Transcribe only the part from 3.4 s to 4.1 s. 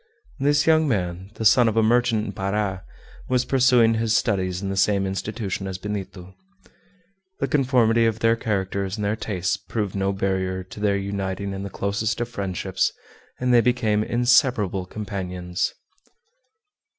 pursuing